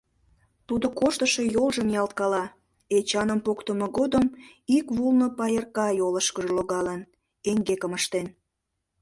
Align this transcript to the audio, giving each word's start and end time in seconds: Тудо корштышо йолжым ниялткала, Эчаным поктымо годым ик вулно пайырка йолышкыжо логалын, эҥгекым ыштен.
Тудо 0.67 0.85
корштышо 0.99 1.41
йолжым 1.55 1.85
ниялткала, 1.89 2.43
Эчаным 2.97 3.39
поктымо 3.45 3.87
годым 3.97 4.25
ик 4.77 4.85
вулно 4.95 5.27
пайырка 5.37 5.87
йолышкыжо 5.99 6.51
логалын, 6.57 7.01
эҥгекым 7.49 7.93
ыштен. 7.99 8.27